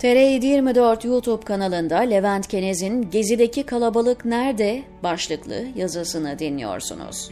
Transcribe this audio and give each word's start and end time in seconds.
TR724 0.00 1.06
YouTube 1.06 1.44
kanalında 1.44 1.96
Levent 1.98 2.46
Kenez'in 2.46 3.10
Gezi'deki 3.10 3.62
kalabalık 3.62 4.24
nerede 4.24 4.82
başlıklı 5.02 5.64
yazısını 5.76 6.38
dinliyorsunuz. 6.38 7.30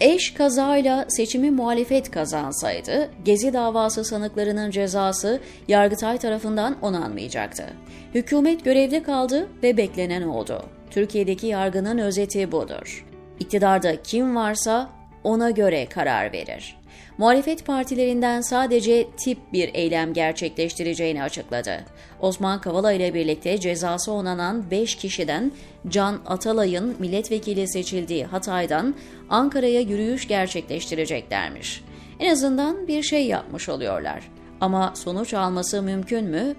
Eş 0.00 0.34
kazayla 0.34 1.06
seçimi 1.08 1.50
muhalefet 1.50 2.10
kazansaydı, 2.10 3.10
Gezi 3.24 3.52
davası 3.52 4.04
sanıklarının 4.04 4.70
cezası 4.70 5.40
Yargıtay 5.68 6.18
tarafından 6.18 6.76
onanmayacaktı. 6.82 7.64
Hükümet 8.14 8.64
görevde 8.64 9.02
kaldı 9.02 9.48
ve 9.62 9.76
beklenen 9.76 10.22
oldu. 10.22 10.62
Türkiye'deki 10.90 11.46
yargının 11.46 11.98
özeti 11.98 12.52
budur. 12.52 13.06
İktidarda 13.40 14.02
kim 14.02 14.36
varsa 14.36 15.01
ona 15.24 15.50
göre 15.50 15.86
karar 15.86 16.32
verir. 16.32 16.76
Muhalefet 17.18 17.66
partilerinden 17.66 18.40
sadece 18.40 19.06
tip 19.16 19.38
bir 19.52 19.70
eylem 19.74 20.12
gerçekleştireceğini 20.12 21.22
açıkladı. 21.22 21.84
Osman 22.20 22.60
Kavala 22.60 22.92
ile 22.92 23.14
birlikte 23.14 23.58
cezası 23.58 24.12
onanan 24.12 24.70
5 24.70 24.94
kişiden 24.94 25.52
Can 25.88 26.20
Atalay'ın 26.26 26.96
milletvekili 26.98 27.68
seçildiği 27.68 28.24
Hatay'dan 28.24 28.94
Ankara'ya 29.30 29.80
yürüyüş 29.80 30.28
gerçekleştireceklermiş. 30.28 31.84
En 32.20 32.32
azından 32.32 32.88
bir 32.88 33.02
şey 33.02 33.26
yapmış 33.26 33.68
oluyorlar. 33.68 34.30
Ama 34.60 34.92
sonuç 34.94 35.34
alması 35.34 35.82
mümkün 35.82 36.24
mü? 36.24 36.54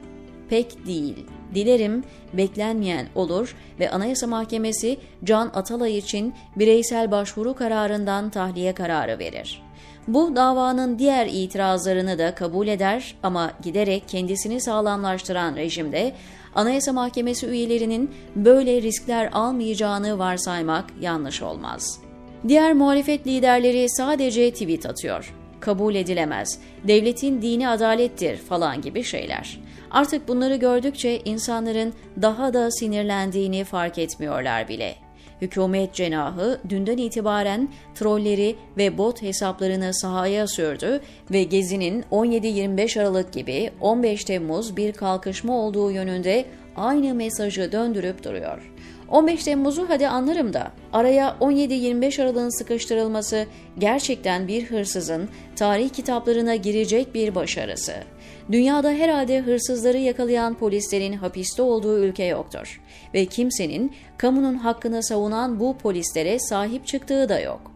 Pek 0.49 0.85
değil. 0.85 1.25
Dilerim 1.55 2.03
beklenmeyen 2.33 3.07
olur 3.15 3.55
ve 3.79 3.89
Anayasa 3.89 4.27
Mahkemesi 4.27 4.97
Can 5.23 5.51
Atalay 5.53 5.97
için 5.97 6.33
bireysel 6.55 7.11
başvuru 7.11 7.53
kararından 7.53 8.29
tahliye 8.29 8.73
kararı 8.73 9.19
verir. 9.19 9.61
Bu 10.07 10.35
davanın 10.35 10.99
diğer 10.99 11.27
itirazlarını 11.27 12.17
da 12.17 12.35
kabul 12.35 12.67
eder 12.67 13.15
ama 13.23 13.51
giderek 13.63 14.03
kendisini 14.07 14.61
sağlamlaştıran 14.61 15.55
rejimde 15.55 16.13
Anayasa 16.55 16.93
Mahkemesi 16.93 17.47
üyelerinin 17.47 18.11
böyle 18.35 18.81
riskler 18.81 19.29
almayacağını 19.33 20.19
varsaymak 20.19 20.85
yanlış 21.01 21.41
olmaz. 21.41 21.99
Diğer 22.47 22.73
muhalefet 22.73 23.27
liderleri 23.27 23.89
sadece 23.89 24.51
tweet 24.51 24.85
atıyor. 24.85 25.33
Kabul 25.63 25.95
edilemez, 25.95 26.59
devletin 26.83 27.41
dini 27.41 27.67
adalettir 27.69 28.37
falan 28.37 28.81
gibi 28.81 29.03
şeyler. 29.03 29.59
Artık 29.91 30.27
bunları 30.27 30.55
gördükçe 30.55 31.19
insanların 31.25 31.93
daha 32.21 32.53
da 32.53 32.71
sinirlendiğini 32.71 33.63
fark 33.63 33.97
etmiyorlar 33.97 34.67
bile. 34.67 34.95
Hükümet 35.41 35.93
cenahı 35.93 36.59
dünden 36.69 36.97
itibaren 36.97 37.69
trolleri 37.95 38.55
ve 38.77 38.97
bot 38.97 39.21
hesaplarını 39.21 39.93
sahaya 39.93 40.47
sürdü 40.47 41.01
ve 41.31 41.43
Gezi'nin 41.43 42.03
17-25 42.11 43.01
Aralık 43.01 43.33
gibi 43.33 43.71
15 43.81 44.23
Temmuz 44.23 44.77
bir 44.77 44.93
kalkışma 44.93 45.57
olduğu 45.57 45.91
yönünde 45.91 46.45
aynı 46.75 47.13
mesajı 47.13 47.71
döndürüp 47.71 48.23
duruyor. 48.23 48.72
15 49.13 49.43
Temmuz'u 49.43 49.89
hadi 49.89 50.07
anlarım 50.07 50.53
da 50.53 50.71
araya 50.93 51.35
17-25 51.41 52.21
Aralık'ın 52.21 52.57
sıkıştırılması 52.57 53.45
gerçekten 53.77 54.47
bir 54.47 54.65
hırsızın 54.65 55.29
tarih 55.55 55.89
kitaplarına 55.89 56.55
girecek 56.55 57.15
bir 57.15 57.35
başarısı. 57.35 57.93
Dünyada 58.51 58.91
herhalde 58.91 59.39
hırsızları 59.39 59.97
yakalayan 59.97 60.53
polislerin 60.53 61.13
hapiste 61.13 61.61
olduğu 61.61 61.99
ülke 61.99 62.23
yoktur 62.23 62.81
ve 63.13 63.25
kimsenin 63.25 63.91
kamunun 64.17 64.53
hakkını 64.53 65.03
savunan 65.03 65.59
bu 65.59 65.77
polislere 65.77 66.39
sahip 66.39 66.87
çıktığı 66.87 67.29
da 67.29 67.39
yok. 67.39 67.71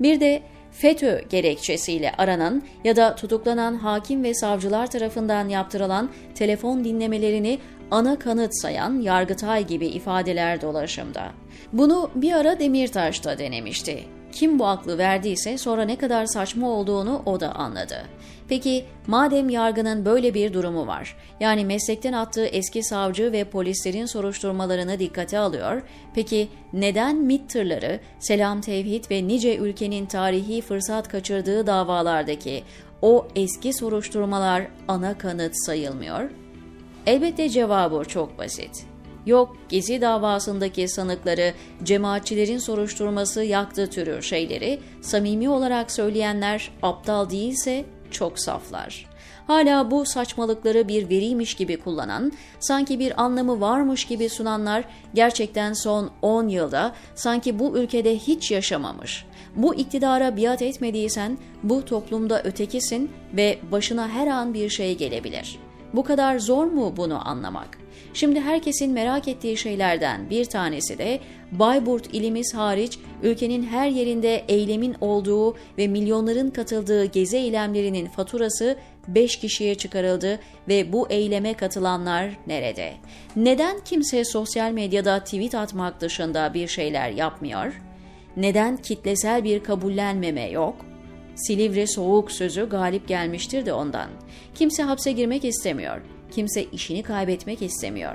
Bir 0.00 0.20
de 0.20 0.42
FETÖ 0.70 1.20
gerekçesiyle 1.28 2.12
aranan 2.18 2.62
ya 2.84 2.96
da 2.96 3.14
tutuklanan 3.14 3.74
hakim 3.74 4.24
ve 4.24 4.34
savcılar 4.34 4.90
tarafından 4.90 5.48
yaptırılan 5.48 6.10
telefon 6.34 6.84
dinlemelerini 6.84 7.58
ana 7.90 8.18
kanıt 8.18 8.60
sayan 8.62 9.00
Yargıtay 9.00 9.66
gibi 9.66 9.86
ifadeler 9.86 10.62
dolaşımda. 10.62 11.32
Bunu 11.72 12.10
bir 12.14 12.32
ara 12.32 12.58
Demirtaş 12.58 13.24
da 13.24 13.38
denemişti. 13.38 14.04
Kim 14.32 14.58
bu 14.58 14.66
aklı 14.66 14.98
verdiyse 14.98 15.58
sonra 15.58 15.82
ne 15.82 15.98
kadar 15.98 16.26
saçma 16.26 16.68
olduğunu 16.68 17.22
o 17.26 17.40
da 17.40 17.52
anladı. 17.54 17.96
Peki 18.48 18.84
madem 19.06 19.48
yargının 19.48 20.04
böyle 20.04 20.34
bir 20.34 20.52
durumu 20.52 20.86
var, 20.86 21.16
yani 21.40 21.64
meslekten 21.64 22.12
attığı 22.12 22.46
eski 22.46 22.82
savcı 22.82 23.32
ve 23.32 23.44
polislerin 23.44 24.06
soruşturmalarını 24.06 24.98
dikkate 24.98 25.38
alıyor, 25.38 25.82
peki 26.14 26.48
neden 26.72 27.16
MİT 27.16 27.50
tırları, 27.50 28.00
Selam 28.18 28.60
Tevhid 28.60 29.04
ve 29.10 29.28
nice 29.28 29.56
ülkenin 29.56 30.06
tarihi 30.06 30.60
fırsat 30.60 31.08
kaçırdığı 31.08 31.66
davalardaki 31.66 32.62
o 33.02 33.28
eski 33.36 33.72
soruşturmalar 33.72 34.66
ana 34.88 35.18
kanıt 35.18 35.52
sayılmıyor? 35.66 36.30
Elbette 37.06 37.48
cevabı 37.48 38.04
çok 38.04 38.38
basit. 38.38 38.86
Yok 39.26 39.56
Gezi 39.68 40.00
davasındaki 40.00 40.88
sanıkları 40.88 41.54
cemaatçilerin 41.82 42.58
soruşturması 42.58 43.42
yaktı 43.42 43.90
türü 43.90 44.22
şeyleri 44.22 44.80
samimi 45.00 45.48
olarak 45.48 45.90
söyleyenler 45.90 46.70
aptal 46.82 47.30
değilse 47.30 47.84
çok 48.10 48.38
saflar. 48.38 49.10
Hala 49.46 49.90
bu 49.90 50.06
saçmalıkları 50.06 50.88
bir 50.88 51.08
veriymiş 51.08 51.54
gibi 51.54 51.76
kullanan, 51.76 52.32
sanki 52.60 52.98
bir 52.98 53.22
anlamı 53.22 53.60
varmış 53.60 54.04
gibi 54.04 54.28
sunanlar 54.28 54.84
gerçekten 55.14 55.72
son 55.72 56.10
10 56.22 56.48
yılda 56.48 56.94
sanki 57.14 57.58
bu 57.58 57.78
ülkede 57.78 58.16
hiç 58.18 58.50
yaşamamış. 58.50 59.24
Bu 59.56 59.74
iktidara 59.74 60.36
biat 60.36 60.62
etmediysen 60.62 61.38
bu 61.62 61.84
toplumda 61.84 62.42
ötekisin 62.42 63.10
ve 63.36 63.58
başına 63.72 64.08
her 64.08 64.26
an 64.26 64.54
bir 64.54 64.68
şey 64.68 64.96
gelebilir. 64.96 65.58
Bu 65.94 66.04
kadar 66.04 66.38
zor 66.38 66.64
mu 66.64 66.94
bunu 66.96 67.28
anlamak? 67.28 67.78
Şimdi 68.14 68.40
herkesin 68.40 68.92
merak 68.92 69.28
ettiği 69.28 69.56
şeylerden 69.56 70.30
bir 70.30 70.44
tanesi 70.44 70.98
de 70.98 71.20
Bayburt 71.52 72.14
ilimiz 72.14 72.54
hariç 72.54 72.98
ülkenin 73.22 73.62
her 73.62 73.88
yerinde 73.88 74.44
eylemin 74.48 74.96
olduğu 75.00 75.56
ve 75.78 75.88
milyonların 75.88 76.50
katıldığı 76.50 77.04
gezi 77.04 77.36
eylemlerinin 77.36 78.06
faturası 78.06 78.76
5 79.08 79.36
kişiye 79.36 79.74
çıkarıldı 79.74 80.40
ve 80.68 80.92
bu 80.92 81.06
eyleme 81.10 81.54
katılanlar 81.54 82.30
nerede? 82.46 82.92
Neden 83.36 83.80
kimse 83.84 84.24
sosyal 84.24 84.70
medyada 84.70 85.24
tweet 85.24 85.54
atmak 85.54 86.00
dışında 86.00 86.54
bir 86.54 86.68
şeyler 86.68 87.10
yapmıyor? 87.10 87.80
Neden 88.36 88.76
kitlesel 88.76 89.44
bir 89.44 89.62
kabullenmeme 89.62 90.50
yok? 90.50 90.89
Silivri 91.46 91.86
soğuk 91.86 92.32
sözü 92.32 92.68
galip 92.68 93.08
gelmiştir 93.08 93.66
de 93.66 93.72
ondan. 93.72 94.10
Kimse 94.54 94.82
hapse 94.82 95.12
girmek 95.12 95.44
istemiyor. 95.44 96.00
Kimse 96.30 96.64
işini 96.64 97.02
kaybetmek 97.02 97.62
istemiyor. 97.62 98.14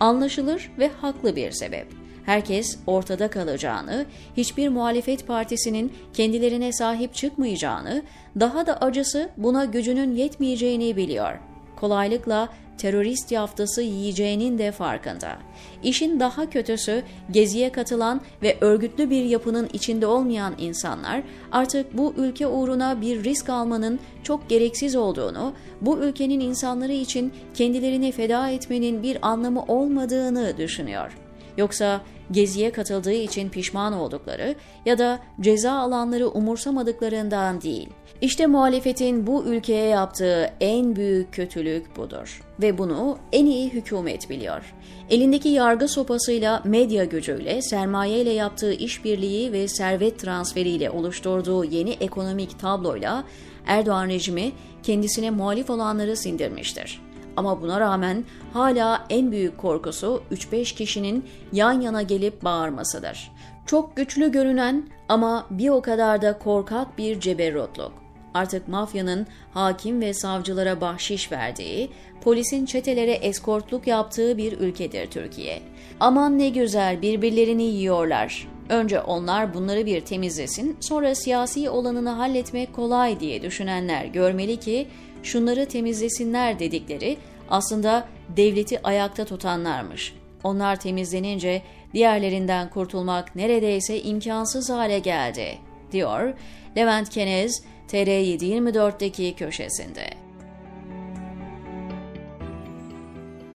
Anlaşılır 0.00 0.70
ve 0.78 0.88
haklı 0.88 1.36
bir 1.36 1.50
sebep. 1.50 1.86
Herkes 2.26 2.78
ortada 2.86 3.30
kalacağını, 3.30 4.06
hiçbir 4.36 4.68
muhalefet 4.68 5.26
partisinin 5.26 5.92
kendilerine 6.12 6.72
sahip 6.72 7.14
çıkmayacağını, 7.14 8.02
daha 8.40 8.66
da 8.66 8.80
acısı 8.80 9.30
buna 9.36 9.64
gücünün 9.64 10.14
yetmeyeceğini 10.14 10.96
biliyor. 10.96 11.38
Kolaylıkla 11.76 12.48
terörist 12.78 13.32
yaftası 13.32 13.82
yiyeceğinin 13.82 14.58
de 14.58 14.72
farkında. 14.72 15.38
İşin 15.82 16.20
daha 16.20 16.50
kötüsü 16.50 17.02
geziye 17.30 17.72
katılan 17.72 18.20
ve 18.42 18.56
örgütlü 18.60 19.10
bir 19.10 19.24
yapının 19.24 19.68
içinde 19.72 20.06
olmayan 20.06 20.54
insanlar 20.58 21.22
artık 21.52 21.96
bu 21.96 22.14
ülke 22.16 22.46
uğruna 22.46 23.00
bir 23.00 23.24
risk 23.24 23.48
almanın 23.48 24.00
çok 24.22 24.48
gereksiz 24.48 24.96
olduğunu, 24.96 25.52
bu 25.80 25.98
ülkenin 25.98 26.40
insanları 26.40 26.92
için 26.92 27.32
kendilerini 27.54 28.12
feda 28.12 28.50
etmenin 28.50 29.02
bir 29.02 29.18
anlamı 29.22 29.62
olmadığını 29.62 30.56
düşünüyor. 30.58 31.18
Yoksa 31.56 32.00
geziye 32.30 32.70
katıldığı 32.70 33.12
için 33.12 33.48
pişman 33.48 33.92
oldukları 33.92 34.54
ya 34.86 34.98
da 34.98 35.18
ceza 35.40 35.72
alanları 35.72 36.28
umursamadıklarından 36.28 37.60
değil. 37.60 37.88
İşte 38.20 38.46
muhalefetin 38.46 39.26
bu 39.26 39.44
ülkeye 39.44 39.86
yaptığı 39.88 40.50
en 40.60 40.96
büyük 40.96 41.32
kötülük 41.32 41.96
budur 41.96 42.42
ve 42.60 42.78
bunu 42.78 43.18
en 43.32 43.46
iyi 43.46 43.70
hükümet 43.70 44.30
biliyor. 44.30 44.74
Elindeki 45.10 45.48
yargı 45.48 45.88
sopasıyla, 45.88 46.62
medya 46.64 47.04
gücüyle, 47.04 47.62
sermayeyle 47.62 48.32
yaptığı 48.32 48.72
işbirliği 48.72 49.52
ve 49.52 49.68
servet 49.68 50.18
transferiyle 50.18 50.90
oluşturduğu 50.90 51.64
yeni 51.64 51.90
ekonomik 51.90 52.58
tabloyla 52.58 53.24
Erdoğan 53.66 54.08
rejimi 54.08 54.52
kendisine 54.82 55.30
muhalif 55.30 55.70
olanları 55.70 56.16
sindirmiştir. 56.16 57.05
Ama 57.36 57.62
buna 57.62 57.80
rağmen 57.80 58.24
hala 58.52 59.06
en 59.10 59.32
büyük 59.32 59.58
korkusu 59.58 60.22
3-5 60.32 60.74
kişinin 60.74 61.24
yan 61.52 61.80
yana 61.80 62.02
gelip 62.02 62.44
bağırmasıdır. 62.44 63.32
Çok 63.66 63.96
güçlü 63.96 64.32
görünen 64.32 64.88
ama 65.08 65.46
bir 65.50 65.68
o 65.68 65.82
kadar 65.82 66.22
da 66.22 66.38
korkak 66.38 66.98
bir 66.98 67.20
ceberrutluk. 67.20 67.92
Artık 68.34 68.68
mafyanın 68.68 69.26
hakim 69.54 70.00
ve 70.00 70.14
savcılara 70.14 70.80
bahşiş 70.80 71.32
verdiği, 71.32 71.90
polisin 72.20 72.66
çetelere 72.66 73.12
eskortluk 73.12 73.86
yaptığı 73.86 74.38
bir 74.38 74.60
ülkedir 74.60 75.10
Türkiye. 75.10 75.62
Aman 76.00 76.38
ne 76.38 76.48
güzel 76.48 77.02
birbirlerini 77.02 77.62
yiyorlar. 77.62 78.48
Önce 78.68 79.00
onlar 79.00 79.54
bunları 79.54 79.86
bir 79.86 80.00
temizlesin, 80.00 80.76
sonra 80.80 81.14
siyasi 81.14 81.70
olanını 81.70 82.10
halletmek 82.10 82.72
kolay 82.74 83.20
diye 83.20 83.42
düşünenler 83.42 84.04
görmeli 84.04 84.56
ki 84.56 84.88
şunları 85.22 85.66
temizlesinler 85.66 86.58
dedikleri 86.58 87.16
aslında 87.50 88.08
devleti 88.36 88.82
ayakta 88.82 89.24
tutanlarmış. 89.24 90.14
Onlar 90.44 90.80
temizlenince 90.80 91.62
diğerlerinden 91.94 92.70
kurtulmak 92.70 93.36
neredeyse 93.36 94.02
imkansız 94.02 94.70
hale 94.70 94.98
geldi, 94.98 95.58
diyor 95.92 96.34
Levent 96.76 97.10
Kenez 97.10 97.62
TR724'deki 97.88 99.34
köşesinde. 99.34 100.25